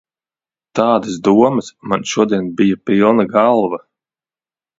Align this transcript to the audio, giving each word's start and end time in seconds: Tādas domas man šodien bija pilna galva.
Tādas 0.77 1.19
domas 1.27 1.69
man 1.91 2.07
šodien 2.13 2.49
bija 2.63 2.81
pilna 2.91 3.27
galva. 3.37 3.81